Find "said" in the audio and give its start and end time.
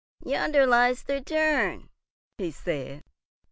2.49-3.03